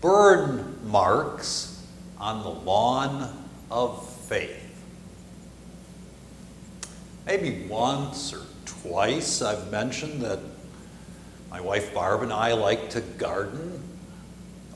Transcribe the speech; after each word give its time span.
burn 0.00 0.78
marks 0.84 1.86
on 2.18 2.42
the 2.42 2.48
lawn 2.48 3.48
of 3.70 4.08
faith. 4.26 4.64
Maybe 7.26 7.66
once 7.68 8.32
or 8.32 8.42
twice 8.64 9.42
I've 9.42 9.70
mentioned 9.70 10.22
that 10.22 10.38
my 11.50 11.60
wife 11.60 11.92
Barb 11.94 12.22
and 12.22 12.32
I 12.32 12.52
like 12.52 12.90
to 12.90 13.00
garden. 13.00 13.82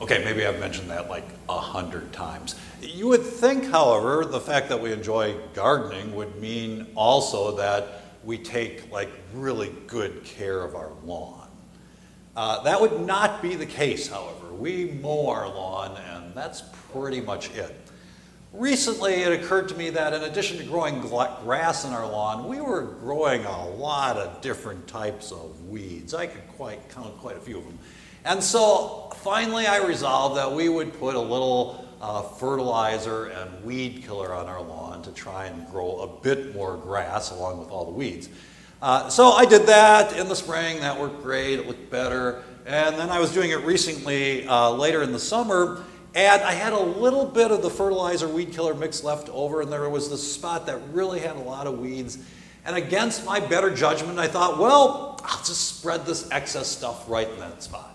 Okay, 0.01 0.23
maybe 0.23 0.45
I've 0.45 0.59
mentioned 0.59 0.89
that 0.89 1.09
like 1.09 1.25
a 1.47 1.57
hundred 1.59 2.11
times. 2.11 2.55
You 2.81 3.07
would 3.07 3.23
think, 3.23 3.65
however, 3.65 4.25
the 4.25 4.39
fact 4.39 4.69
that 4.69 4.81
we 4.81 4.91
enjoy 4.91 5.35
gardening 5.53 6.15
would 6.15 6.35
mean 6.41 6.87
also 6.95 7.55
that 7.57 8.01
we 8.23 8.37
take 8.37 8.91
like 8.91 9.09
really 9.33 9.73
good 9.87 10.23
care 10.23 10.63
of 10.63 10.75
our 10.75 10.91
lawn. 11.05 11.47
Uh, 12.35 12.63
that 12.63 12.81
would 12.81 13.01
not 13.01 13.41
be 13.41 13.55
the 13.55 13.65
case, 13.65 14.07
however. 14.07 14.53
We 14.53 14.85
mow 14.85 15.27
our 15.29 15.47
lawn 15.47 15.97
and 15.97 16.33
that's 16.33 16.63
pretty 16.91 17.21
much 17.21 17.53
it. 17.55 17.79
Recently, 18.53 19.13
it 19.13 19.31
occurred 19.31 19.67
to 19.69 19.75
me 19.75 19.89
that 19.91 20.13
in 20.13 20.23
addition 20.23 20.57
to 20.57 20.63
growing 20.63 20.99
grass 20.99 21.85
in 21.85 21.91
our 21.91 22.07
lawn, 22.07 22.47
we 22.47 22.61
were 22.61 22.83
growing 22.83 23.45
a 23.45 23.69
lot 23.69 24.17
of 24.17 24.41
different 24.41 24.87
types 24.87 25.31
of 25.31 25.67
weeds. 25.67 26.13
I 26.13 26.27
could 26.27 26.47
quite 26.49 26.87
count 26.89 27.17
quite 27.17 27.35
a 27.35 27.39
few 27.39 27.57
of 27.57 27.65
them. 27.65 27.79
And 28.25 28.43
so 28.43 29.11
finally 29.17 29.65
I 29.65 29.77
resolved 29.77 30.37
that 30.37 30.51
we 30.51 30.69
would 30.69 30.97
put 30.99 31.15
a 31.15 31.19
little 31.19 31.87
uh, 31.99 32.21
fertilizer 32.21 33.25
and 33.27 33.63
weed 33.63 34.03
killer 34.05 34.33
on 34.33 34.47
our 34.47 34.61
lawn 34.61 35.01
to 35.03 35.11
try 35.11 35.45
and 35.45 35.67
grow 35.69 36.01
a 36.01 36.21
bit 36.21 36.53
more 36.55 36.77
grass 36.77 37.31
along 37.31 37.59
with 37.59 37.69
all 37.69 37.85
the 37.85 37.91
weeds. 37.91 38.29
Uh, 38.81 39.09
so 39.09 39.31
I 39.31 39.45
did 39.45 39.67
that 39.67 40.17
in 40.17 40.27
the 40.27 40.35
spring. 40.35 40.79
That 40.79 40.99
worked 40.99 41.21
great. 41.23 41.59
It 41.59 41.67
looked 41.67 41.89
better. 41.89 42.43
And 42.65 42.95
then 42.97 43.09
I 43.09 43.19
was 43.19 43.33
doing 43.33 43.51
it 43.51 43.61
recently 43.61 44.47
uh, 44.47 44.71
later 44.71 45.01
in 45.03 45.11
the 45.11 45.19
summer. 45.19 45.83
And 46.15 46.41
I 46.41 46.51
had 46.51 46.73
a 46.73 46.79
little 46.79 47.25
bit 47.25 47.51
of 47.51 47.61
the 47.61 47.69
fertilizer 47.69 48.27
weed 48.27 48.51
killer 48.51 48.73
mix 48.73 49.03
left 49.03 49.29
over. 49.29 49.61
And 49.61 49.71
there 49.71 49.89
was 49.89 50.09
this 50.09 50.33
spot 50.33 50.65
that 50.67 50.79
really 50.91 51.19
had 51.19 51.35
a 51.35 51.41
lot 51.41 51.65
of 51.65 51.79
weeds. 51.79 52.17
And 52.65 52.75
against 52.75 53.25
my 53.25 53.39
better 53.39 53.73
judgment, 53.73 54.19
I 54.19 54.27
thought, 54.27 54.57
well, 54.57 55.19
I'll 55.23 55.43
just 55.43 55.79
spread 55.79 56.05
this 56.05 56.29
excess 56.31 56.67
stuff 56.67 57.09
right 57.09 57.29
in 57.29 57.39
that 57.39 57.63
spot. 57.63 57.89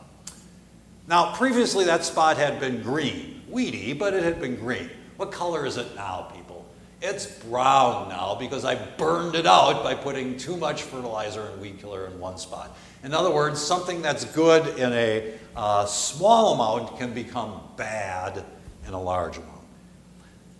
Now, 1.07 1.35
previously 1.35 1.87
that 1.87 2.05
spot 2.05 2.37
had 2.37 2.61
been 2.61 2.83
green 2.83 3.43
weedy, 3.49 3.95
but 3.95 4.13
it 4.13 4.23
had 4.23 4.41
been 4.41 4.57
green. 4.57 4.91
What 5.17 5.33
color 5.33 5.65
is 5.65 5.77
it 5.79 5.95
now, 5.95 6.31
people? 6.35 6.58
It's 7.01 7.27
brown 7.27 8.09
now 8.09 8.35
because 8.35 8.65
I 8.65 8.75
burned 8.75 9.37
it 9.37 9.47
out 9.47 9.85
by 9.85 9.95
putting 9.95 10.37
too 10.37 10.57
much 10.57 10.83
fertilizer 10.83 11.43
and 11.43 11.61
weed 11.61 11.79
killer 11.79 12.07
in 12.07 12.19
one 12.19 12.39
spot. 12.39 12.77
In 13.05 13.15
other 13.15 13.31
words, 13.31 13.63
something 13.63 14.03
that's 14.03 14.25
good 14.25 14.77
in 14.79 14.93
a 14.93 15.33
uh, 15.55 15.87
small 15.87 16.55
amount 16.55 16.99
can 16.99 17.15
become 17.15 17.61
bad 17.77 18.45
in 18.87 18.95
a 18.95 19.01
large 19.01 19.37
amount. 19.37 19.53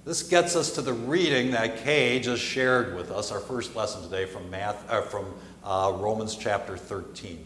This 0.05 0.23
gets 0.23 0.55
us 0.55 0.71
to 0.73 0.81
the 0.81 0.93
reading 0.93 1.51
that 1.51 1.79
Kay 1.79 2.21
just 2.21 2.43
shared 2.43 2.95
with 2.95 3.11
us, 3.11 3.33
our 3.33 3.41
first 3.41 3.75
lesson 3.75 4.03
today 4.03 4.25
from, 4.25 4.49
math, 4.49 4.89
uh, 4.89 5.03
from 5.03 5.27
uh, 5.65 5.93
Romans 5.97 6.37
chapter 6.37 6.77
13. 6.77 7.45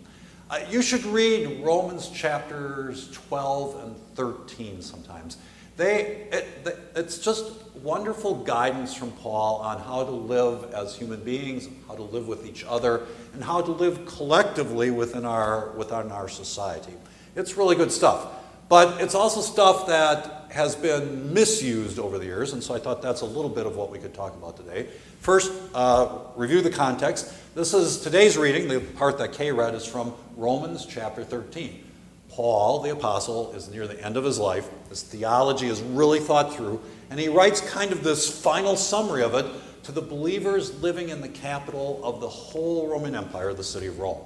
Uh, 0.51 0.61
you 0.69 0.83
should 0.83 1.05
read 1.07 1.65
Romans 1.65 2.11
chapters 2.11 3.11
12 3.13 3.85
and 3.85 3.97
13 4.15 4.83
sometimes. 4.83 5.39
They, 5.77 6.29
it, 6.31 6.79
it's 6.95 7.19
just 7.19 7.63
wonderful 7.77 8.37
guidance 8.45 8.95
from 8.95 9.11
Paul 9.13 9.57
on 9.57 9.81
how 9.81 10.05
to 10.05 10.11
live 10.11 10.73
as 10.73 10.95
human 10.95 11.21
beings, 11.25 11.69
how 11.89 11.95
to 11.95 12.03
live 12.03 12.29
with 12.29 12.47
each 12.47 12.65
other, 12.65 13.07
and 13.35 13.43
how 13.43 13.61
to 13.63 13.71
live 13.71 14.07
collectively 14.07 14.91
within 14.91 15.25
our, 15.25 15.71
within 15.71 16.13
our 16.13 16.29
society. 16.29 16.93
It's 17.35 17.57
really 17.57 17.75
good 17.75 17.91
stuff. 17.91 18.27
But 18.69 19.03
it's 19.03 19.15
also 19.15 19.41
stuff 19.41 19.87
that 19.89 20.51
has 20.51 20.75
been 20.77 21.33
misused 21.33 21.99
over 21.99 22.19
the 22.19 22.25
years, 22.25 22.53
and 22.53 22.63
so 22.63 22.75
I 22.75 22.79
thought 22.79 23.03
that's 23.03 23.21
a 23.21 23.27
little 23.27 23.51
bit 23.51 23.67
of 23.67 23.77
what 23.77 23.91
we 23.91 23.99
could 23.99 24.15
talk 24.15 24.35
about 24.35 24.57
today. 24.57 24.89
First, 25.21 25.53
uh, 25.75 26.19
review 26.37 26.63
the 26.63 26.71
context. 26.71 27.33
This 27.55 27.75
is 27.75 28.01
today's 28.01 28.39
reading, 28.39 28.69
the 28.69 28.81
part 28.81 29.19
that 29.19 29.33
Kay 29.33 29.53
read 29.53 29.75
is 29.75 29.85
from 29.85 30.15
Romans 30.37 30.87
chapter 30.87 31.23
13. 31.23 31.85
Paul, 32.33 32.81
the 32.81 32.93
apostle, 32.93 33.53
is 33.53 33.69
near 33.69 33.87
the 33.87 34.03
end 34.03 34.17
of 34.17 34.25
his 34.25 34.39
life. 34.39 34.69
His 34.89 35.03
theology 35.03 35.69
is 35.69 35.83
really 35.83 36.19
thought 36.19 36.55
through, 36.55 36.81
and 37.11 37.21
he 37.21 37.29
writes 37.29 37.61
kind 37.61 37.93
of 37.93 38.03
this 38.03 38.27
final 38.43 38.75
summary 38.75 39.23
of 39.23 39.35
it 39.35 39.45
to 39.83 39.93
the 39.93 40.01
believers 40.01 40.81
living 40.81 41.11
in 41.11 41.21
the 41.21 41.29
capital 41.29 42.01
of 42.03 42.21
the 42.21 42.29
whole 42.29 42.89
Roman 42.89 43.15
Empire, 43.15 43.53
the 43.53 43.63
city 43.63 43.87
of 43.87 43.99
Rome. 43.99 44.23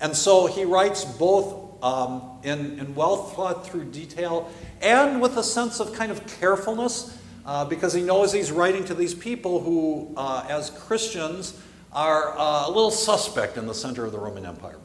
And 0.00 0.16
so 0.16 0.46
he 0.46 0.64
writes 0.64 1.04
both 1.04 1.82
um, 1.84 2.40
in, 2.42 2.80
in 2.80 2.94
well 2.96 3.16
thought 3.28 3.64
through 3.64 3.84
detail 3.84 4.50
and 4.82 5.20
with 5.20 5.36
a 5.36 5.44
sense 5.44 5.78
of 5.78 5.92
kind 5.92 6.10
of 6.10 6.26
carefulness, 6.40 7.16
uh, 7.46 7.64
because 7.64 7.92
he 7.92 8.02
knows 8.02 8.32
he's 8.32 8.50
writing 8.50 8.84
to 8.86 8.94
these 8.94 9.14
people 9.14 9.60
who, 9.60 10.12
uh, 10.16 10.46
as 10.48 10.70
Christians, 10.70 11.60
are 11.92 12.36
uh, 12.36 12.66
a 12.66 12.70
little 12.70 12.90
suspect 12.90 13.56
in 13.56 13.66
the 13.66 13.74
center 13.74 14.04
of 14.04 14.10
the 14.10 14.18
Roman 14.18 14.44
Empire. 14.44 14.78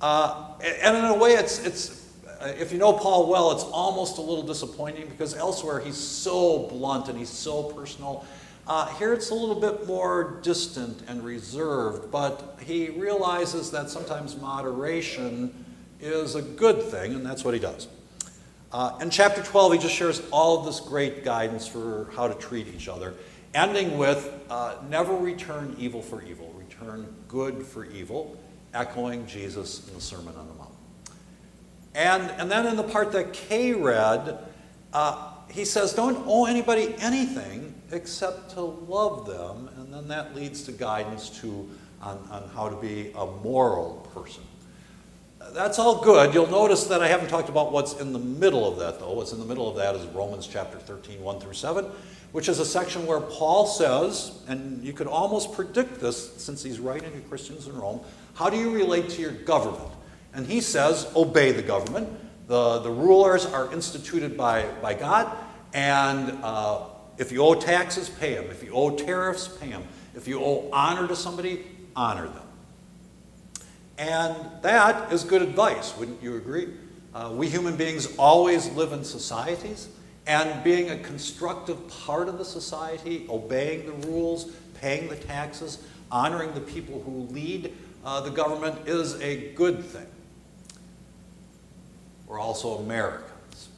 Uh, 0.00 0.52
and 0.82 0.96
in 0.96 1.04
a 1.04 1.14
way, 1.14 1.32
it's, 1.32 1.64
it's, 1.64 2.06
uh, 2.40 2.52
if 2.58 2.72
you 2.72 2.78
know 2.78 2.92
Paul 2.92 3.30
well, 3.30 3.52
it's 3.52 3.64
almost 3.64 4.18
a 4.18 4.20
little 4.20 4.42
disappointing 4.42 5.08
because 5.08 5.34
elsewhere 5.34 5.80
he's 5.80 5.96
so 5.96 6.66
blunt 6.68 7.08
and 7.08 7.18
he's 7.18 7.30
so 7.30 7.62
personal. 7.62 8.26
Uh, 8.66 8.86
here 8.96 9.12
it's 9.12 9.30
a 9.30 9.34
little 9.34 9.58
bit 9.58 9.86
more 9.86 10.40
distant 10.42 11.02
and 11.08 11.24
reserved, 11.24 12.10
but 12.10 12.58
he 12.60 12.90
realizes 12.90 13.70
that 13.70 13.88
sometimes 13.88 14.36
moderation 14.36 15.64
is 16.00 16.34
a 16.34 16.42
good 16.42 16.82
thing, 16.82 17.14
and 17.14 17.24
that's 17.24 17.44
what 17.44 17.54
he 17.54 17.60
does. 17.60 17.88
Uh, 18.72 18.98
in 19.00 19.08
chapter 19.08 19.42
12, 19.42 19.74
he 19.74 19.78
just 19.78 19.94
shares 19.94 20.20
all 20.30 20.58
of 20.58 20.66
this 20.66 20.80
great 20.80 21.24
guidance 21.24 21.66
for 21.66 22.08
how 22.16 22.26
to 22.26 22.34
treat 22.34 22.66
each 22.66 22.88
other, 22.88 23.14
ending 23.54 23.96
with 23.96 24.30
uh, 24.50 24.74
never 24.90 25.16
return 25.16 25.74
evil 25.78 26.02
for 26.02 26.20
evil, 26.22 26.52
return 26.58 27.06
good 27.28 27.64
for 27.64 27.84
evil 27.86 28.36
echoing 28.76 29.26
Jesus 29.26 29.88
in 29.88 29.94
the 29.94 30.00
Sermon 30.00 30.34
on 30.36 30.46
the 30.46 30.54
Mount. 30.54 30.70
And, 31.94 32.30
and 32.40 32.50
then 32.50 32.66
in 32.66 32.76
the 32.76 32.84
part 32.84 33.12
that 33.12 33.32
Kay 33.32 33.72
read, 33.72 34.38
uh, 34.92 35.32
he 35.50 35.64
says, 35.64 35.94
don't 35.94 36.22
owe 36.26 36.44
anybody 36.44 36.94
anything 36.98 37.74
except 37.90 38.50
to 38.50 38.60
love 38.60 39.26
them. 39.26 39.70
And 39.78 39.92
then 39.92 40.08
that 40.08 40.34
leads 40.34 40.62
to 40.64 40.72
guidance 40.72 41.30
to, 41.40 41.68
on, 42.02 42.18
on 42.30 42.50
how 42.54 42.68
to 42.68 42.76
be 42.76 43.12
a 43.14 43.26
moral 43.26 44.08
person. 44.14 44.42
That's 45.52 45.78
all 45.78 46.02
good. 46.02 46.34
You'll 46.34 46.50
notice 46.50 46.84
that 46.84 47.02
I 47.02 47.08
haven't 47.08 47.28
talked 47.28 47.48
about 47.48 47.72
what's 47.72 48.00
in 48.00 48.12
the 48.12 48.18
middle 48.18 48.70
of 48.70 48.78
that, 48.78 48.98
though. 48.98 49.12
What's 49.12 49.32
in 49.32 49.38
the 49.38 49.44
middle 49.44 49.68
of 49.68 49.76
that 49.76 49.94
is 49.94 50.04
Romans 50.08 50.46
chapter 50.46 50.78
13, 50.78 51.22
1 51.22 51.40
through 51.40 51.52
7, 51.54 51.84
which 52.32 52.48
is 52.48 52.58
a 52.58 52.64
section 52.64 53.06
where 53.06 53.20
Paul 53.20 53.66
says, 53.66 54.42
and 54.48 54.82
you 54.82 54.92
could 54.92 55.06
almost 55.06 55.52
predict 55.52 56.00
this 56.00 56.34
since 56.36 56.62
he's 56.62 56.80
writing 56.80 57.12
to 57.12 57.20
Christians 57.28 57.68
in 57.68 57.76
Rome, 57.76 58.00
how 58.36 58.50
do 58.50 58.58
you 58.58 58.70
relate 58.70 59.08
to 59.10 59.22
your 59.22 59.32
government? 59.32 59.90
And 60.34 60.46
he 60.46 60.60
says, 60.60 61.10
obey 61.16 61.52
the 61.52 61.62
government. 61.62 62.08
The, 62.48 62.80
the 62.80 62.90
rulers 62.90 63.46
are 63.46 63.72
instituted 63.72 64.36
by, 64.36 64.66
by 64.82 64.92
God, 64.92 65.34
and 65.72 66.38
uh, 66.44 66.82
if 67.18 67.32
you 67.32 67.42
owe 67.42 67.54
taxes, 67.54 68.08
pay 68.08 68.34
them. 68.34 68.44
If 68.50 68.62
you 68.62 68.72
owe 68.72 68.94
tariffs, 68.94 69.48
pay 69.48 69.70
them. 69.70 69.82
If 70.14 70.28
you 70.28 70.40
owe 70.40 70.68
honor 70.70 71.08
to 71.08 71.16
somebody, 71.16 71.64
honor 71.96 72.28
them. 72.28 72.42
And 73.98 74.36
that 74.62 75.10
is 75.10 75.24
good 75.24 75.40
advice, 75.40 75.96
wouldn't 75.96 76.22
you 76.22 76.36
agree? 76.36 76.68
Uh, 77.14 77.32
we 77.32 77.48
human 77.48 77.76
beings 77.76 78.14
always 78.18 78.70
live 78.72 78.92
in 78.92 79.02
societies, 79.02 79.88
and 80.26 80.62
being 80.62 80.90
a 80.90 80.98
constructive 80.98 81.88
part 81.88 82.28
of 82.28 82.36
the 82.36 82.44
society, 82.44 83.26
obeying 83.30 83.86
the 83.86 84.08
rules, 84.08 84.52
paying 84.74 85.08
the 85.08 85.16
taxes, 85.16 85.82
honoring 86.12 86.52
the 86.52 86.60
people 86.60 87.00
who 87.02 87.22
lead 87.32 87.72
uh, 88.06 88.20
the 88.20 88.30
government 88.30 88.86
is 88.86 89.20
a 89.20 89.52
good 89.54 89.84
thing. 89.84 90.06
We're 92.28 92.38
also 92.38 92.78
Americans. 92.78 93.68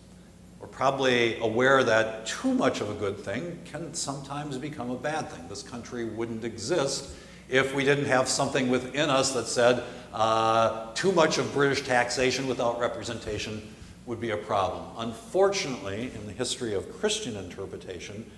We're 0.61 0.67
probably 0.67 1.39
aware 1.39 1.83
that 1.83 2.27
too 2.27 2.53
much 2.53 2.83
of 2.83 2.91
a 2.91 2.95
good 2.95 3.17
thing 3.17 3.59
can 3.65 3.95
sometimes 3.95 4.59
become 4.59 4.91
a 4.91 4.97
bad 4.97 5.31
thing. 5.31 5.49
This 5.49 5.63
country 5.63 6.05
wouldn't 6.05 6.45
exist 6.45 7.15
if 7.49 7.75
we 7.75 7.85
didn't 7.85 8.05
have 8.05 8.29
something 8.29 8.69
within 8.69 9.09
us 9.09 9.33
that 9.33 9.47
said 9.47 9.83
uh, 10.13 10.93
too 10.93 11.13
much 11.13 11.39
of 11.39 11.51
British 11.55 11.87
taxation 11.87 12.47
without 12.47 12.79
representation 12.79 13.63
would 14.05 14.21
be 14.21 14.31
a 14.31 14.37
problem. 14.37 14.85
Unfortunately, 14.99 16.11
in 16.15 16.27
the 16.27 16.33
history 16.33 16.75
of 16.75 17.01
Christian 17.01 17.35
interpretation, 17.37 18.31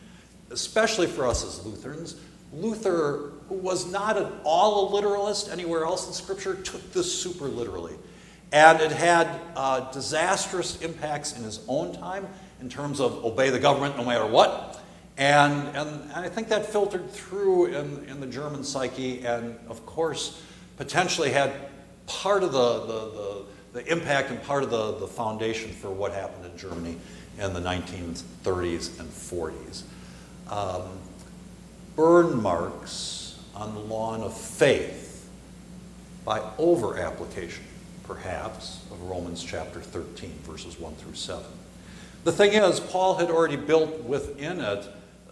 especially 0.50 1.08
for 1.08 1.26
us 1.26 1.44
as 1.44 1.66
Lutherans, 1.66 2.14
Luther, 2.52 3.32
who 3.50 3.56
was 3.56 3.90
not 3.90 4.16
at 4.16 4.30
all 4.44 4.88
a 4.88 4.94
literalist 4.94 5.50
anywhere 5.50 5.84
else 5.84 6.06
in 6.06 6.12
Scripture, 6.12 6.54
took 6.54 6.92
this 6.92 7.12
super 7.20 7.46
literally. 7.46 7.94
And 8.52 8.80
it 8.80 8.92
had 8.92 9.28
uh, 9.56 9.90
disastrous 9.90 10.80
impacts 10.82 11.36
in 11.36 11.42
his 11.42 11.60
own 11.66 11.92
time 11.92 12.28
in 12.60 12.68
terms 12.68 13.00
of 13.00 13.24
obey 13.24 13.50
the 13.50 13.58
government 13.58 13.96
no 13.96 14.04
matter 14.04 14.24
what. 14.24 14.80
And, 15.18 15.66
and, 15.76 15.88
and 16.12 16.12
I 16.12 16.28
think 16.28 16.48
that 16.48 16.64
filtered 16.64 17.10
through 17.10 17.66
in, 17.66 18.04
in 18.04 18.20
the 18.20 18.26
German 18.28 18.62
psyche 18.62 19.26
and, 19.26 19.58
of 19.68 19.84
course, 19.84 20.40
potentially 20.76 21.30
had 21.30 21.52
part 22.06 22.44
of 22.44 22.52
the, 22.52 22.80
the, 22.86 23.10
the, 23.10 23.44
the 23.80 23.92
impact 23.92 24.30
and 24.30 24.40
part 24.44 24.62
of 24.62 24.70
the, 24.70 24.92
the 24.92 25.08
foundation 25.08 25.72
for 25.72 25.90
what 25.90 26.12
happened 26.12 26.46
in 26.46 26.56
Germany 26.56 26.96
in 27.40 27.52
the 27.52 27.60
1930s 27.60 29.00
and 29.00 29.10
40s. 29.10 29.82
Um, 30.48 30.82
burn 31.96 32.40
marks 32.40 33.19
on 33.60 33.74
the 33.74 33.80
lawn 33.80 34.22
of 34.22 34.34
faith 34.36 35.28
by 36.24 36.42
over 36.56 36.96
application, 36.98 37.64
perhaps, 38.04 38.82
of 38.90 39.00
Romans 39.02 39.44
chapter 39.44 39.80
13, 39.80 40.30
verses 40.44 40.80
1 40.80 40.94
through 40.94 41.14
7. 41.14 41.44
The 42.24 42.32
thing 42.32 42.54
is, 42.54 42.80
Paul 42.80 43.16
had 43.16 43.30
already 43.30 43.56
built 43.56 44.02
within 44.04 44.60
it 44.60 44.88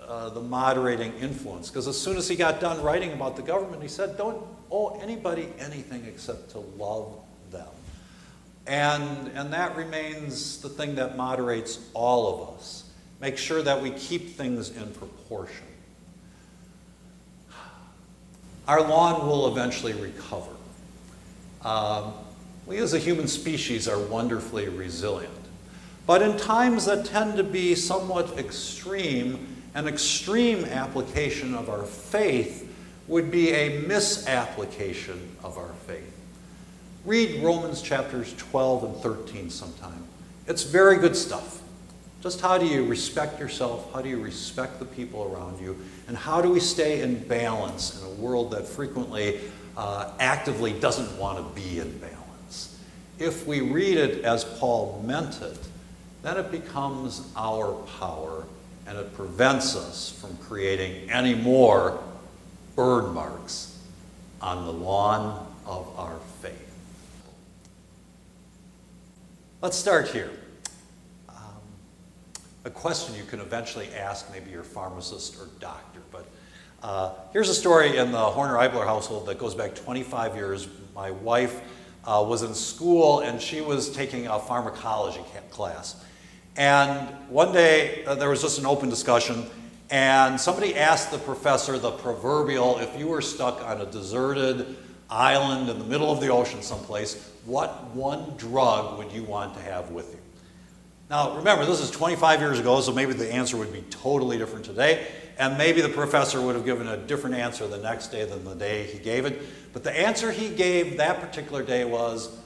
uh, 0.07 0.29
the 0.31 0.41
moderating 0.41 1.15
influence, 1.15 1.69
because 1.69 1.89
as 1.89 2.01
soon 2.01 2.17
as 2.17 2.29
he 2.29 2.37
got 2.37 2.61
done 2.61 2.83
writing 2.83 3.13
about 3.13 3.37
the 3.37 3.43
government, 3.43 3.83
he 3.83 3.89
said, 3.89 4.17
Don't 4.17 4.43
owe 4.71 4.99
anybody 5.01 5.49
anything 5.59 6.05
except 6.05 6.51
to 6.51 6.59
love 6.59 7.13
them. 7.51 7.69
And, 8.67 9.29
and 9.29 9.53
that 9.55 9.77
remains 9.77 10.61
the 10.61 10.69
thing 10.69 10.97
that 10.97 11.17
moderates 11.17 11.79
all 11.95 12.35
of 12.35 12.57
us. 12.57 12.85
Make 13.21 13.39
sure 13.39 13.63
that 13.63 13.83
we 13.83 13.91
keep 13.91 14.37
things 14.37 14.71
in 14.77 14.93
proportion. 14.93 15.67
Our 18.69 18.83
lawn 18.83 19.27
will 19.27 19.49
eventually 19.49 19.95
recover. 19.95 20.53
Um, 21.65 22.13
we 22.67 22.77
as 22.77 22.93
a 22.93 22.99
human 22.99 23.27
species 23.27 23.89
are 23.89 23.99
wonderfully 23.99 24.69
resilient. 24.69 25.33
But 26.07 26.21
in 26.21 26.37
times 26.37 26.85
that 26.85 27.07
tend 27.07 27.39
to 27.39 27.45
be 27.45 27.75
somewhat 27.75 28.39
extreme, 28.39 29.57
an 29.75 29.89
extreme 29.89 30.67
application 30.67 31.55
of 31.55 31.71
our 31.71 31.85
faith 31.85 32.71
would 33.09 33.31
be 33.31 33.53
a 33.53 33.81
misapplication 33.81 35.35
of 35.43 35.57
our 35.57 35.73
faith. 35.87 36.15
Read 37.07 37.43
Romans 37.43 37.81
chapters 37.81 38.35
12 38.37 38.85
and 38.85 38.97
13 38.97 39.49
sometime. 39.49 40.05
It's 40.47 40.63
very 40.63 40.99
good 40.99 41.17
stuff. 41.17 41.63
Just 42.23 42.41
how 42.41 42.59
do 42.59 42.67
you 42.67 42.85
respect 42.85 43.39
yourself? 43.39 43.93
How 43.93 44.03
do 44.03 44.09
you 44.09 44.21
respect 44.21 44.81
the 44.81 44.85
people 44.85 45.33
around 45.33 45.61
you? 45.61 45.79
And 46.09 46.17
how 46.17 46.43
do 46.43 46.51
we 46.51 46.59
stay 46.59 47.03
in 47.03 47.23
balance 47.29 48.01
in 48.01 48.07
a 48.07 48.11
world 48.11 48.51
that 48.51 48.67
frequently 48.67 49.41
uh, 49.77 50.11
actively 50.19 50.73
doesn't 50.73 51.17
want 51.17 51.39
to 51.39 51.61
be 51.61 51.79
in 51.79 51.97
balance? 51.99 52.77
If 53.21 53.47
we 53.47 53.61
read 53.61 53.97
it 53.97 54.25
as 54.25 54.45
Paul 54.45 55.03
meant 55.07 55.41
it, 55.43 55.59
then 56.23 56.37
it 56.37 56.51
becomes 56.51 57.23
our 57.37 57.73
power 57.99 58.45
and 58.87 58.99
it 58.99 59.15
prevents 59.15 59.77
us 59.77 60.19
from 60.21 60.37
creating 60.39 61.11
any 61.11 61.35
more 61.35 62.03
burn 62.75 63.13
marks 63.13 63.79
on 64.41 64.65
the 64.65 64.73
lawn 64.73 65.47
of 65.67 65.87
our 65.97 66.19
faith. 66.41 66.55
Let's 69.61 69.77
start 69.77 70.09
here. 70.09 70.31
A 72.69 72.71
question 72.71 73.15
you 73.15 73.25
can 73.25 73.41
eventually 73.41 73.89
ask 73.95 74.31
maybe 74.31 74.51
your 74.51 74.63
pharmacist 74.63 75.41
or 75.41 75.49
doctor, 75.59 76.01
but 76.13 76.27
uh, 76.83 77.15
here's 77.33 77.49
a 77.49 77.55
story 77.55 77.97
in 77.97 78.13
the 78.13 78.19
Horner 78.19 78.57
Eibler 78.57 78.85
household 78.85 79.25
that 79.25 79.39
goes 79.39 79.55
back 79.55 79.75
25 79.75 80.37
years. 80.37 80.69
My 80.95 81.11
wife 81.11 81.63
uh, 82.05 82.23
was 82.29 82.43
in 82.43 82.53
school 82.53 83.21
and 83.21 83.41
she 83.41 83.63
was 83.63 83.89
taking 83.89 84.27
a 84.27 84.39
pharmacology 84.39 85.23
class. 85.49 86.05
And 86.59 87.09
one 87.31 87.55
day 87.55 88.05
uh, 88.05 88.17
there 88.17 88.29
was 88.29 88.43
just 88.43 88.59
an 88.59 88.67
open 88.67 88.91
discussion, 88.91 89.47
and 89.89 90.39
somebody 90.39 90.77
asked 90.77 91.11
the 91.11 91.17
professor 91.17 91.79
the 91.79 91.93
proverbial 91.93 92.81
if 92.81 92.99
you 92.99 93.09
were 93.09 93.23
stuck 93.23 93.65
on 93.65 93.81
a 93.81 93.87
deserted 93.87 94.77
island 95.09 95.71
in 95.71 95.79
the 95.79 95.87
middle 95.87 96.13
of 96.13 96.21
the 96.21 96.29
ocean 96.29 96.61
someplace, 96.61 97.31
what 97.47 97.87
one 97.95 98.37
drug 98.37 98.99
would 98.99 99.11
you 99.11 99.23
want 99.23 99.55
to 99.55 99.61
have 99.61 99.91
with 99.91 100.13
you? 100.13 100.18
Now, 101.11 101.37
remember, 101.37 101.65
this 101.65 101.81
is 101.81 101.91
25 101.91 102.41
years 102.41 102.59
ago, 102.59 102.81
so 102.83 102.93
maybe 102.93 103.15
the 103.15 103.33
answer 103.33 103.57
would 103.57 103.73
be 103.73 103.83
totally 103.89 104.37
different 104.37 104.67
today, 104.67 105.07
and 105.39 105.57
maybe 105.57 105.81
the 105.81 105.89
professor 105.89 106.43
would 106.43 106.55
have 106.55 106.67
given 106.67 106.87
a 106.87 106.99
different 106.99 107.37
answer 107.37 107.67
the 107.67 107.79
next 107.79 108.09
day 108.09 108.27
than 108.27 108.45
the 108.45 108.55
day 108.55 108.85
he 108.85 108.99
gave 108.99 109.25
it. 109.25 109.41
But 109.73 109.85
the 109.85 109.99
answer 109.99 110.31
he 110.31 110.51
gave 110.51 110.99
that 110.99 111.21
particular 111.21 111.63
day 111.63 111.85
was 111.85 112.37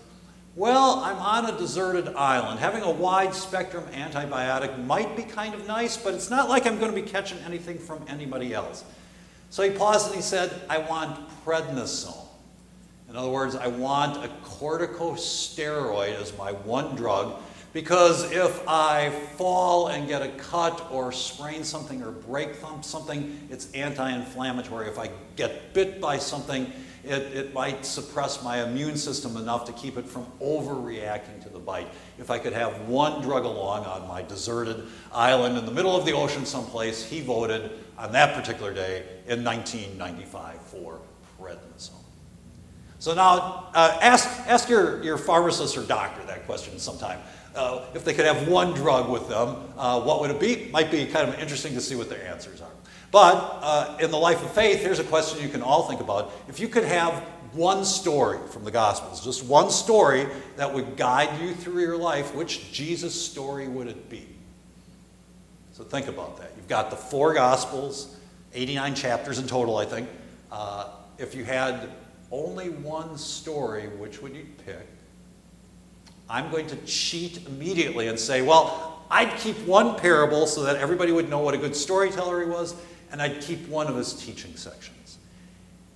well, 0.54 0.98
I'm 0.98 1.16
on 1.16 1.46
a 1.46 1.56
deserted 1.56 2.08
island. 2.14 2.60
Having 2.60 2.82
a 2.82 2.90
wide 2.90 3.34
spectrum 3.34 3.84
antibiotic 3.94 4.84
might 4.84 5.16
be 5.16 5.22
kind 5.22 5.54
of 5.54 5.66
nice, 5.66 5.96
but 5.96 6.12
it's 6.12 6.28
not 6.28 6.50
like 6.50 6.66
I'm 6.66 6.78
going 6.78 6.94
to 6.94 7.02
be 7.02 7.08
catching 7.08 7.38
anything 7.38 7.78
from 7.78 8.04
anybody 8.06 8.52
else. 8.52 8.84
So 9.48 9.62
he 9.62 9.70
paused 9.70 10.08
and 10.08 10.14
he 10.14 10.20
said, 10.20 10.52
I 10.68 10.76
want 10.76 11.18
prednisone. 11.46 12.26
In 13.08 13.16
other 13.16 13.30
words, 13.30 13.56
I 13.56 13.68
want 13.68 14.22
a 14.22 14.28
corticosteroid 14.44 16.20
as 16.20 16.36
my 16.36 16.52
one 16.52 16.96
drug 16.96 17.40
because 17.72 18.30
if 18.30 18.66
I 18.68 19.10
fall 19.36 19.88
and 19.88 20.06
get 20.06 20.22
a 20.22 20.28
cut 20.28 20.88
or 20.90 21.10
sprain 21.12 21.64
something 21.64 22.02
or 22.02 22.10
break 22.10 22.50
something, 22.82 23.48
it's 23.50 23.72
anti-inflammatory. 23.72 24.88
If 24.88 24.98
I 24.98 25.10
get 25.36 25.72
bit 25.72 26.00
by 26.00 26.18
something, 26.18 26.70
it, 27.04 27.22
it 27.34 27.54
might 27.54 27.84
suppress 27.84 28.44
my 28.44 28.62
immune 28.62 28.96
system 28.96 29.36
enough 29.36 29.64
to 29.64 29.72
keep 29.72 29.96
it 29.96 30.06
from 30.06 30.26
overreacting 30.40 31.42
to 31.42 31.48
the 31.48 31.58
bite. 31.58 31.88
If 32.18 32.30
I 32.30 32.38
could 32.38 32.52
have 32.52 32.88
one 32.88 33.22
drug 33.22 33.44
along 33.44 33.86
on 33.86 34.06
my 34.06 34.22
deserted 34.22 34.86
island 35.12 35.56
in 35.58 35.64
the 35.64 35.72
middle 35.72 35.96
of 35.96 36.04
the 36.04 36.12
ocean 36.12 36.44
someplace, 36.44 37.04
he 37.04 37.20
voted 37.20 37.72
on 37.98 38.12
that 38.12 38.34
particular 38.34 38.72
day 38.72 39.04
in 39.26 39.42
1995 39.42 40.60
for 40.62 41.00
prednisone. 41.40 42.02
So 42.98 43.14
now, 43.14 43.70
uh, 43.74 43.98
ask, 44.00 44.28
ask 44.46 44.68
your, 44.68 45.02
your 45.02 45.18
pharmacist 45.18 45.76
or 45.76 45.82
doctor 45.82 46.24
that 46.26 46.46
question 46.46 46.78
sometime. 46.78 47.18
Uh, 47.54 47.84
if 47.94 48.04
they 48.04 48.14
could 48.14 48.24
have 48.24 48.48
one 48.48 48.72
drug 48.72 49.10
with 49.10 49.28
them, 49.28 49.56
uh, 49.76 50.00
what 50.00 50.20
would 50.20 50.30
it 50.30 50.40
be? 50.40 50.70
Might 50.70 50.90
be 50.90 51.04
kind 51.06 51.28
of 51.28 51.38
interesting 51.38 51.74
to 51.74 51.80
see 51.80 51.94
what 51.94 52.08
their 52.08 52.26
answers 52.26 52.62
are. 52.62 52.70
But 53.10 53.58
uh, 53.60 53.98
in 54.00 54.10
the 54.10 54.16
life 54.16 54.42
of 54.42 54.50
faith, 54.52 54.80
here's 54.80 54.98
a 54.98 55.04
question 55.04 55.42
you 55.42 55.50
can 55.50 55.62
all 55.62 55.86
think 55.86 56.00
about. 56.00 56.32
If 56.48 56.60
you 56.60 56.68
could 56.68 56.84
have 56.84 57.12
one 57.52 57.84
story 57.84 58.38
from 58.48 58.64
the 58.64 58.70
Gospels, 58.70 59.22
just 59.22 59.44
one 59.44 59.70
story 59.70 60.26
that 60.56 60.72
would 60.72 60.96
guide 60.96 61.40
you 61.40 61.54
through 61.54 61.82
your 61.82 61.98
life, 61.98 62.34
which 62.34 62.72
Jesus 62.72 63.14
story 63.14 63.68
would 63.68 63.86
it 63.86 64.08
be? 64.08 64.26
So 65.72 65.84
think 65.84 66.06
about 66.06 66.38
that. 66.38 66.52
You've 66.56 66.68
got 66.68 66.88
the 66.88 66.96
four 66.96 67.34
Gospels, 67.34 68.16
89 68.54 68.94
chapters 68.94 69.38
in 69.38 69.46
total, 69.46 69.76
I 69.76 69.84
think. 69.84 70.08
Uh, 70.50 70.88
if 71.18 71.34
you 71.34 71.44
had 71.44 71.90
only 72.30 72.70
one 72.70 73.18
story, 73.18 73.88
which 73.88 74.22
would 74.22 74.34
you 74.34 74.46
pick? 74.64 74.86
I'm 76.32 76.50
going 76.50 76.66
to 76.68 76.76
cheat 76.86 77.46
immediately 77.46 78.08
and 78.08 78.18
say, 78.18 78.40
well, 78.40 79.04
I'd 79.10 79.36
keep 79.36 79.58
one 79.66 79.96
parable 79.96 80.46
so 80.46 80.62
that 80.62 80.76
everybody 80.76 81.12
would 81.12 81.28
know 81.28 81.40
what 81.40 81.52
a 81.52 81.58
good 81.58 81.76
storyteller 81.76 82.42
he 82.42 82.48
was, 82.48 82.74
and 83.10 83.20
I'd 83.20 83.42
keep 83.42 83.68
one 83.68 83.86
of 83.86 83.96
his 83.96 84.14
teaching 84.14 84.56
sections. 84.56 85.18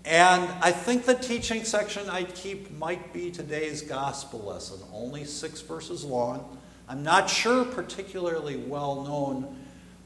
And 0.05 0.43
I 0.61 0.73
think 0.73 1.07
the 1.07 1.15
teaching 1.15 1.65
section 1.65 2.11
I'd 2.11 2.35
keep 2.35 2.71
might 2.77 3.15
be 3.15 3.31
today's 3.31 3.81
gospel 3.81 4.41
lesson, 4.41 4.79
only 4.93 5.25
six 5.25 5.63
verses 5.63 6.05
long. 6.05 6.59
I'm 6.87 7.03
not 7.03 7.31
sure 7.31 7.65
particularly 7.65 8.59
well 8.59 9.05
known, 9.05 9.57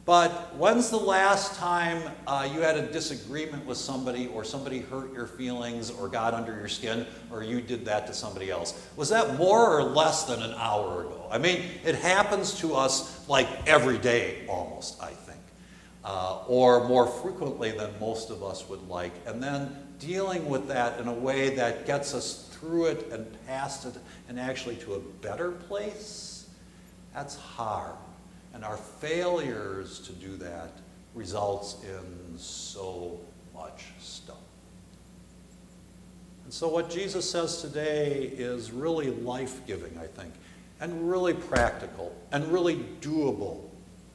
but 0.04 0.56
when's 0.56 0.90
the 0.90 0.96
last 0.96 1.58
time 1.58 2.02
uh, 2.26 2.48
you 2.52 2.60
had 2.60 2.76
a 2.76 2.90
disagreement 2.90 3.64
with 3.66 3.76
somebody 3.76 4.26
or 4.28 4.44
somebody 4.44 4.80
hurt 4.80 5.12
your 5.12 5.26
feelings 5.26 5.90
or 5.90 6.08
got 6.08 6.34
under 6.34 6.56
your 6.56 6.68
skin 6.68 7.06
or 7.30 7.42
you 7.42 7.60
did 7.60 7.84
that 7.84 8.06
to 8.06 8.14
somebody 8.14 8.50
else? 8.50 8.88
Was 8.96 9.08
that 9.10 9.36
more 9.36 9.78
or 9.78 9.82
less 9.82 10.24
than 10.24 10.42
an 10.42 10.54
hour 10.54 11.02
ago? 11.02 11.28
I 11.30 11.38
mean, 11.38 11.64
it 11.84 11.94
happens 11.94 12.58
to 12.60 12.74
us 12.74 13.28
like 13.28 13.48
every 13.68 13.98
day 13.98 14.44
almost, 14.48 15.00
I 15.02 15.10
think 15.10 15.40
uh, 16.04 16.38
or 16.46 16.86
more 16.88 17.06
frequently 17.06 17.70
than 17.70 17.90
most 18.00 18.30
of 18.30 18.42
us 18.42 18.68
would 18.68 18.86
like, 18.88 19.12
and 19.26 19.42
then 19.42 19.76
dealing 19.98 20.48
with 20.48 20.66
that 20.68 20.98
in 20.98 21.08
a 21.08 21.12
way 21.12 21.54
that 21.56 21.86
gets 21.86 22.14
us 22.14 22.48
through 22.52 22.86
it 22.86 23.12
and 23.12 23.26
past 23.46 23.84
it 23.84 23.94
and 24.28 24.40
actually 24.40 24.76
to 24.76 24.94
a 24.94 24.98
better 24.98 25.52
place, 25.52 26.48
that's 27.12 27.36
hard. 27.36 27.94
And 28.52 28.64
our 28.64 28.76
failures 28.76 30.00
to 30.00 30.12
do 30.12 30.36
that 30.36 30.70
results 31.14 31.76
in 31.84 32.38
so 32.38 33.20
much 33.54 33.86
stuff. 34.00 34.36
And 36.44 36.52
so 36.52 36.68
what 36.68 36.90
Jesus 36.90 37.30
says 37.30 37.62
today 37.62 38.32
is 38.36 38.72
really 38.72 39.10
life-giving, 39.10 39.96
I 39.98 40.06
think, 40.06 40.34
and 40.80 41.08
really 41.08 41.34
practical, 41.34 42.14
and 42.32 42.44
really 42.52 42.76
doable 43.00 43.60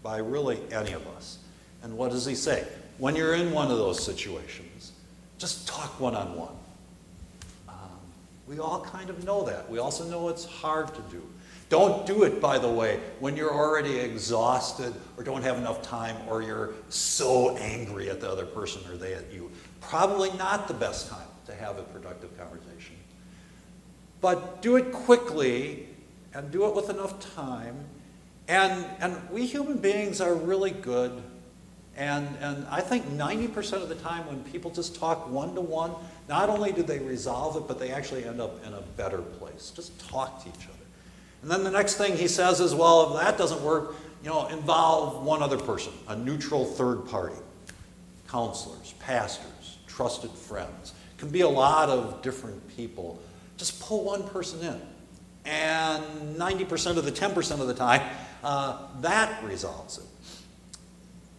by 0.04 0.18
really 0.18 0.60
any 0.72 0.92
of 0.94 1.08
us. 1.16 1.38
And 1.82 1.98
what 1.98 2.12
does 2.12 2.26
he 2.26 2.36
say? 2.36 2.68
When 2.98 3.16
you're 3.16 3.36
in 3.36 3.52
one 3.52 3.72
of 3.72 3.78
those 3.78 4.04
situations, 4.04 4.92
just 5.38 5.68
talk 5.68 6.00
one 6.00 6.16
on 6.16 6.36
one. 6.36 6.56
we 8.48 8.60
all 8.60 8.82
kind 8.82 9.10
of 9.10 9.24
know 9.24 9.44
that. 9.46 9.70
We 9.70 9.80
also 9.80 10.04
know 10.06 10.30
it's 10.30 10.46
hard 10.46 10.94
to 10.94 11.02
do. 11.12 11.22
Don't 11.70 12.06
do 12.06 12.24
it, 12.24 12.40
by 12.40 12.60
the 12.60 12.70
way, 12.70 13.00
when 13.20 13.36
you're 13.36 13.54
already 13.54 13.98
exhausted 13.98 14.94
or 15.18 15.24
don't 15.24 15.42
have 15.42 15.58
enough 15.58 15.82
time 15.82 16.16
or 16.28 16.42
you're 16.44 16.74
so 16.90 17.58
angry 17.58 18.10
at 18.10 18.22
the 18.22 18.30
other 18.30 18.46
person 18.46 18.82
or 18.92 18.98
they 18.98 19.14
at 19.16 19.32
you. 19.34 19.52
Probably 19.82 20.32
not 20.34 20.68
the 20.68 20.74
best 20.76 21.10
time 21.10 21.28
to 21.48 21.56
have 21.56 21.78
a 21.80 21.84
productive 21.84 22.38
conversation. 22.38 22.96
but 24.22 24.62
do 24.62 24.76
it 24.76 24.92
quickly 24.92 25.88
and 26.34 26.52
do 26.52 26.66
it 26.66 26.76
with 26.76 26.90
enough 26.90 27.20
time. 27.36 27.76
And, 28.48 28.86
and 29.00 29.18
we 29.30 29.46
human 29.46 29.78
beings 29.78 30.22
are 30.22 30.34
really 30.34 30.72
good. 30.72 31.22
And, 31.98 32.28
and 32.42 32.66
I 32.70 32.82
think 32.82 33.06
90% 33.06 33.82
of 33.82 33.90
the 33.90 33.96
time 33.96 34.28
when 34.28 34.44
people 34.44 34.72
just 34.72 34.96
talk 35.00 35.30
one 35.30 35.56
to 35.56 35.62
one, 35.62 35.92
not 36.28 36.50
only 36.50 36.72
do 36.72 36.84
they 36.84 37.00
resolve 37.00 37.56
it, 37.56 37.68
but 37.68 37.80
they 37.80 37.92
actually 37.92 38.26
end 38.26 38.42
up 38.42 38.66
in 38.66 38.74
a 38.74 38.82
better 38.98 39.20
place. 39.20 39.72
Just 39.76 39.98
talk 40.10 40.44
to 40.44 40.50
each 40.50 40.68
other. 40.68 40.85
And 41.46 41.52
then 41.52 41.64
the 41.64 41.70
next 41.70 41.94
thing 41.94 42.18
he 42.18 42.28
says 42.28 42.60
is, 42.60 42.74
well, 42.74 43.16
if 43.16 43.24
that 43.24 43.38
doesn't 43.38 43.62
work, 43.62 43.94
you 44.24 44.32
know, 44.32 44.48
involve 44.48 45.24
one 45.24 45.44
other 45.44 45.60
person, 45.60 45.94
a 46.08 46.16
neutral 46.16 46.66
third 46.66 47.06
party, 47.06 47.36
counselors, 48.28 48.96
pastors, 48.98 49.78
trusted 49.86 50.32
friends. 50.32 50.96
It 51.16 51.20
can 51.20 51.30
be 51.30 51.42
a 51.42 51.48
lot 51.48 51.90
of 51.90 52.24
different 52.24 52.76
people. 52.76 53.22
Just 53.58 53.80
pull 53.80 54.04
one 54.06 54.28
person 54.28 54.60
in. 54.62 54.82
And 55.46 56.36
90% 56.36 56.98
of 56.98 57.06
the 57.06 57.12
10% 57.12 57.62
of 57.62 57.68
the 57.68 57.76
time, 57.76 58.02
uh, 58.44 58.80
that 59.02 59.44
resolves 59.44 60.00
it. 60.00 60.06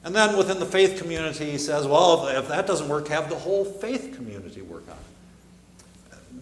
And 0.04 0.14
then 0.14 0.36
within 0.36 0.60
the 0.60 0.66
faith 0.66 1.02
community, 1.02 1.50
he 1.50 1.58
says, 1.58 1.84
well, 1.84 2.28
if, 2.28 2.44
if 2.44 2.48
that 2.50 2.68
doesn't 2.68 2.88
work, 2.88 3.08
have 3.08 3.28
the 3.28 3.34
whole 3.34 3.64
faith 3.64 4.14
community 4.14 4.62
work 4.62 4.84
on 4.86 4.94
it. 4.94 5.15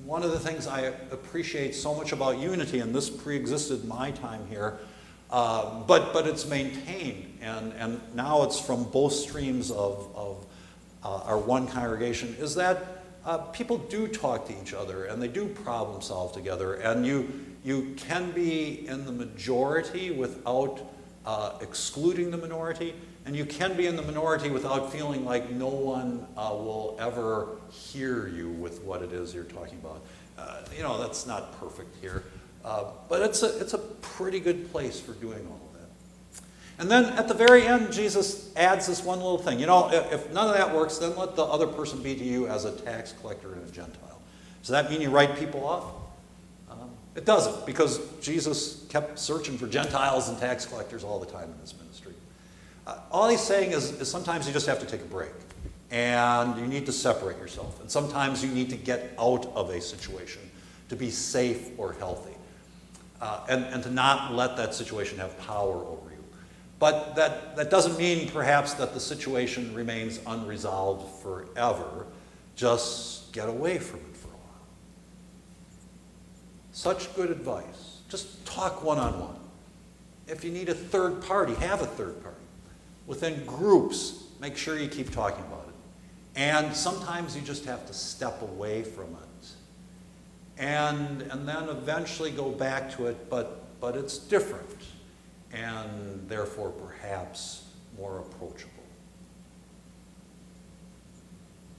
One 0.05 0.23
of 0.23 0.33
the 0.33 0.39
things 0.39 0.67
I 0.67 0.81
appreciate 0.83 1.75
so 1.75 1.95
much 1.95 2.13
about 2.13 2.39
unity, 2.39 2.81
and 2.81 2.95
this 2.95 3.09
pre-existed 3.09 3.87
my 3.87 4.11
time 4.11 4.47
here, 4.51 4.77
uh, 5.31 5.81
but, 5.85 6.13
but 6.13 6.27
it's 6.27 6.47
maintained, 6.47 7.39
and, 7.41 7.73
and 7.73 7.99
now 8.15 8.43
it's 8.43 8.61
from 8.61 8.85
both 8.85 9.15
streams 9.15 9.71
of, 9.71 10.11
of 10.15 10.47
uh, 11.03 11.23
our 11.25 11.39
one 11.39 11.67
congregation, 11.67 12.37
is 12.39 12.55
that 12.57 13.03
uh, 13.25 13.39
people 13.39 13.79
do 13.79 14.07
talk 14.07 14.47
to 14.49 14.61
each 14.61 14.75
other 14.75 15.07
and 15.07 15.23
they 15.23 15.29
do 15.29 15.49
problem 15.49 16.03
solve 16.03 16.35
together, 16.35 16.75
and 16.75 17.07
you, 17.07 17.33
you 17.65 17.95
can 17.97 18.31
be 18.33 18.87
in 18.87 19.07
the 19.07 19.13
majority 19.13 20.11
without 20.11 20.83
uh, 21.25 21.53
excluding 21.63 22.31
the 22.31 22.37
minority, 22.37 22.95
and 23.27 23.35
you 23.35 23.47
can 23.47 23.77
be 23.77 23.87
in 23.87 23.97
the 23.97 24.03
minority 24.03 24.51
without 24.51 24.93
feeling 24.93 25.25
like 25.25 25.51
no 25.51 25.69
one 25.69 26.27
uh, 26.37 26.51
will 26.53 26.97
ever 27.01 27.57
hear 27.71 28.29
you 28.29 28.51
with 28.51 28.83
what 28.83 29.03
it 29.03 29.13
is 29.13 29.35
you're 29.35 29.45
talking 29.45 29.79
about. 29.79 30.05
Uh, 30.37 30.61
you 30.77 30.83
know, 30.83 31.01
that's 31.01 31.27
not 31.27 31.59
perfect 31.59 31.97
here. 32.01 32.25
Uh, 32.65 32.85
but 33.09 33.23
it's 33.23 33.43
a, 33.43 33.59
it's 33.61 33.75
a 33.75 33.79
pretty 33.79 34.41
good 34.41 34.71
place 34.73 35.01
for 35.01 35.13
doing 35.13 35.47
all 35.47 35.61
of 35.69 35.81
that. 35.81 36.43
And 36.79 36.91
then 36.91 37.05
at 37.19 37.29
the 37.29 37.35
very 37.35 37.67
end, 37.67 37.93
Jesus 37.93 38.55
adds 38.57 38.87
this 38.87 39.03
one 39.03 39.19
little 39.19 39.39
thing. 39.39 39.61
You 39.61 39.67
know, 39.67 39.91
if, 39.93 40.13
if 40.13 40.33
none 40.33 40.49
of 40.49 40.55
that 40.55 40.75
works, 40.75 40.99
then 40.99 41.17
let 41.17 41.37
the 41.37 41.45
other 41.45 41.67
person 41.67 42.03
be 42.03 42.15
to 42.15 42.25
you 42.25 42.47
as 42.47 42.65
a 42.65 42.73
tax 42.73 43.15
collector 43.21 43.53
and 43.53 43.69
a 43.69 43.73
Gentile. 43.73 44.21
Does 44.61 44.71
that 44.71 44.91
mean 44.91 45.01
you 45.01 45.11
write 45.11 45.37
people 45.39 45.65
off? 45.65 45.85
Um, 46.71 46.91
it 47.15 47.25
doesn't, 47.25 47.67
because 47.67 48.01
Jesus 48.21 48.87
kept 48.89 49.19
searching 49.19 49.59
for 49.59 49.67
Gentiles 49.67 50.29
and 50.29 50.39
tax 50.39 50.65
collectors 50.65 51.05
all 51.05 51.19
the 51.19 51.27
time 51.27 51.51
in 51.53 51.59
his 51.61 51.75
ministry. 51.75 52.15
Uh, 52.87 52.99
all 53.11 53.29
he's 53.29 53.41
saying 53.41 53.73
is, 53.73 54.01
is 54.01 54.11
sometimes 54.11 54.47
you 54.47 54.53
just 54.53 54.67
have 54.67 54.81
to 54.81 54.87
take 54.87 55.01
a 55.01 55.07
break. 55.07 55.33
And 55.91 56.59
you 56.59 56.67
need 56.67 56.87
to 56.87 56.93
separate 56.93 57.39
yourself. 57.39 57.81
And 57.81 57.91
sometimes 57.91 58.45
you 58.45 58.51
need 58.51 58.71
to 58.71 58.77
get 58.77 59.15
out 59.19 59.47
of 59.55 59.71
a 59.71 59.81
situation 59.81 60.43
to 60.89 60.97
be 60.97 61.11
safe 61.11 61.71
or 61.79 61.93
healthy 61.95 62.35
uh, 63.21 63.41
and, 63.49 63.65
and 63.67 63.83
to 63.83 63.91
not 63.91 64.33
let 64.33 64.57
that 64.57 64.75
situation 64.75 65.19
have 65.19 65.39
power 65.39 65.75
over 65.75 66.11
you. 66.11 66.25
But 66.79 67.15
that, 67.15 67.57
that 67.57 67.71
doesn't 67.71 67.97
mean 67.97 68.29
perhaps 68.29 68.75
that 68.75 68.93
the 68.93 69.01
situation 69.01 69.73
remains 69.75 70.21
unresolved 70.27 71.23
forever. 71.23 72.07
Just 72.57 73.33
get 73.33 73.49
away 73.49 73.79
from 73.79 74.01
it 74.01 74.17
for 74.17 74.29
a 74.29 74.31
while. 74.33 74.67
Such 76.73 77.15
good 77.15 77.31
advice. 77.31 78.01
Just 78.09 78.45
talk 78.45 78.83
one 78.85 78.99
on 78.99 79.19
one. 79.21 79.37
If 80.27 80.45
you 80.45 80.51
need 80.51 80.69
a 80.69 80.75
third 80.75 81.23
party, 81.23 81.55
have 81.55 81.83
a 81.83 81.87
third 81.87 82.23
party. 82.23 82.44
Within 83.07 83.45
groups, 83.45 84.25
make 84.41 84.57
sure 84.57 84.79
you 84.79 84.89
keep 84.89 85.11
talking 85.11 85.45
about 85.45 85.67
it. 85.69 85.75
And 86.41 86.75
sometimes 86.75 87.37
you 87.37 87.43
just 87.43 87.65
have 87.67 87.87
to 87.87 87.93
step 87.93 88.43
away 88.43 88.83
from 88.83 89.07
it 89.07 89.35
and, 90.59 91.23
and 91.23 91.49
then 91.49 91.69
eventually 91.69 92.31
go 92.31 92.51
back 92.51 92.95
to 92.97 93.07
it, 93.07 93.29
but, 93.29 93.81
but 93.81 93.97
it's 93.97 94.19
different 94.19 94.69
and 95.53 96.29
therefore 96.29 96.71
perhaps 96.71 97.65
more 97.97 98.19
approachable. 98.19 98.71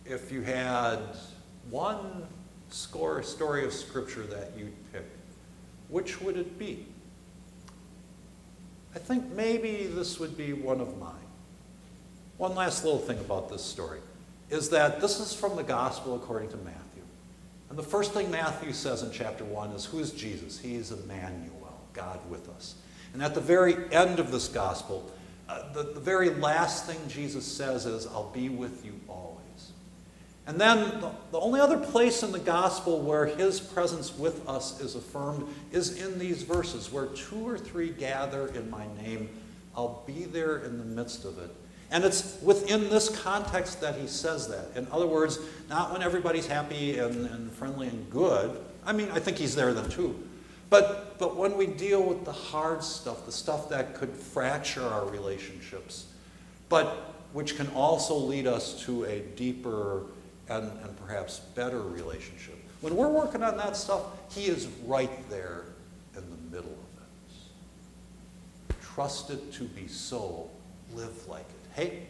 If 0.05 0.31
you 0.31 0.41
had 0.41 0.99
one 1.69 2.27
score, 2.69 3.23
story 3.23 3.65
of 3.65 3.73
Scripture 3.73 4.23
that 4.23 4.51
you'd 4.57 4.93
pick, 4.93 5.05
which 5.89 6.21
would 6.21 6.37
it 6.37 6.59
be? 6.59 6.85
I 8.95 8.99
think 8.99 9.31
maybe 9.33 9.87
this 9.87 10.19
would 10.19 10.37
be 10.37 10.53
one 10.53 10.79
of 10.79 10.97
mine. 10.97 11.13
One 12.37 12.55
last 12.55 12.83
little 12.83 12.99
thing 12.99 13.19
about 13.19 13.49
this 13.49 13.63
story 13.63 13.99
is 14.49 14.69
that 14.69 15.01
this 15.01 15.19
is 15.19 15.33
from 15.33 15.55
the 15.55 15.63
Gospel 15.63 16.15
according 16.15 16.49
to 16.49 16.57
Matthew. 16.57 17.03
And 17.69 17.77
the 17.77 17.83
first 17.83 18.13
thing 18.13 18.31
Matthew 18.31 18.73
says 18.73 19.03
in 19.03 19.11
chapter 19.11 19.43
1 19.43 19.71
is, 19.71 19.85
Who 19.85 19.99
is 19.99 20.11
Jesus? 20.11 20.59
He 20.59 20.75
is 20.75 20.91
Emmanuel, 20.91 21.77
God 21.93 22.19
with 22.29 22.47
us. 22.49 22.75
And 23.13 23.23
at 23.23 23.33
the 23.33 23.41
very 23.41 23.75
end 23.93 24.19
of 24.19 24.31
this 24.31 24.47
gospel, 24.47 25.09
uh, 25.47 25.71
the, 25.73 25.83
the 25.83 25.99
very 25.99 26.29
last 26.29 26.85
thing 26.85 26.99
Jesus 27.07 27.45
says 27.45 27.85
is, 27.85 28.07
I'll 28.07 28.31
be 28.31 28.49
with 28.49 28.85
you 28.85 28.99
always. 29.07 29.71
And 30.47 30.61
then 30.61 31.01
the, 31.01 31.11
the 31.31 31.39
only 31.39 31.59
other 31.59 31.77
place 31.77 32.21
in 32.21 32.31
the 32.31 32.39
gospel 32.39 33.01
where 33.01 33.25
his 33.25 33.59
presence 33.59 34.15
with 34.15 34.47
us 34.47 34.79
is 34.79 34.95
affirmed 34.95 35.47
is 35.71 35.99
in 36.03 36.19
these 36.19 36.43
verses, 36.43 36.91
where 36.91 37.07
two 37.07 37.47
or 37.47 37.57
three 37.57 37.89
gather 37.89 38.47
in 38.49 38.69
my 38.69 38.85
name, 39.01 39.29
I'll 39.75 40.03
be 40.05 40.25
there 40.25 40.59
in 40.59 40.77
the 40.77 40.85
midst 40.85 41.25
of 41.25 41.39
it. 41.39 41.49
And 41.91 42.03
it's 42.03 42.39
within 42.41 42.89
this 42.89 43.09
context 43.21 43.81
that 43.81 43.95
he 43.95 44.07
says 44.07 44.47
that. 44.47 44.67
In 44.75 44.87
other 44.91 45.07
words, 45.07 45.39
not 45.69 45.91
when 45.91 46.03
everybody's 46.03 46.47
happy 46.47 46.99
and, 46.99 47.25
and 47.27 47.51
friendly 47.51 47.87
and 47.87 48.09
good. 48.11 48.59
I 48.85 48.93
mean, 48.93 49.09
I 49.11 49.19
think 49.19 49.37
he's 49.37 49.55
there 49.55 49.73
then 49.73 49.89
too. 49.89 50.27
But, 50.69 51.17
but 51.19 51.35
when 51.35 51.57
we 51.57 51.67
deal 51.67 52.03
with 52.03 52.25
the 52.25 52.31
hard 52.31 52.83
stuff, 52.83 53.25
the 53.25 53.31
stuff 53.31 53.69
that 53.69 53.95
could 53.95 54.09
fracture 54.09 54.83
our 54.83 55.05
relationships, 55.07 56.07
but 56.69 57.13
which 57.33 57.55
can 57.55 57.67
also 57.69 58.15
lead 58.15 58.47
us 58.47 58.83
to 58.85 59.03
a 59.05 59.19
deeper 59.19 60.03
and, 60.49 60.71
and 60.83 60.97
perhaps 61.05 61.39
better 61.39 61.81
relationship. 61.81 62.55
When 62.81 62.95
we're 62.95 63.09
working 63.09 63.43
on 63.43 63.57
that 63.57 63.75
stuff, 63.75 64.03
he 64.33 64.45
is 64.45 64.67
right 64.85 65.29
there 65.29 65.63
in 66.15 66.23
the 66.29 66.55
middle 66.55 66.71
of 66.71 67.01
it. 68.69 68.75
Trust 68.81 69.31
it 69.31 69.51
to 69.53 69.63
be 69.63 69.87
so, 69.87 70.49
live 70.93 71.27
like 71.27 71.41
it. 71.41 71.69
Hey, 71.73 72.03